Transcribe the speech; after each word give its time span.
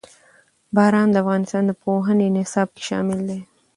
باران 0.75 1.07
د 1.11 1.15
افغانستان 1.23 1.63
د 1.67 1.71
پوهنې 1.83 2.27
نصاب 2.37 2.67
کې 2.75 2.83
شامل 2.89 3.19
دي. 3.29 3.39